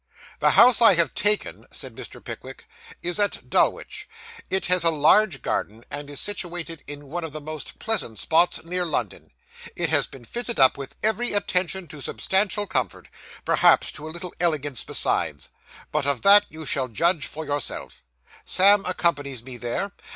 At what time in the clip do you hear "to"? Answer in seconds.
11.89-12.01, 13.91-14.07